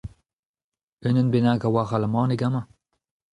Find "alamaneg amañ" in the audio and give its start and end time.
1.95-2.65